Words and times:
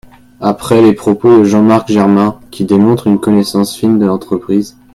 Après 0.39 0.81
les 0.81 0.93
propos 0.93 1.37
de 1.37 1.43
Jean-Marc 1.43 1.89
Germain, 1.91 2.39
qui 2.49 2.65
démontrent 2.65 3.05
une 3.05 3.19
connaissance 3.19 3.77
fine 3.77 3.99
de 3.99 4.07
l’entreprise. 4.07 4.75